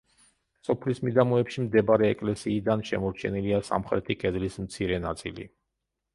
სოფლის 0.69 1.01
მიდამოებში 1.07 1.65
მდებარე 1.65 2.09
ეკლესიიდან 2.13 2.81
შემორჩენილია 2.93 3.61
სამხრეთი 3.69 4.19
კედლის 4.25 4.61
მცირე 4.67 5.01
ნაწილი. 5.07 5.49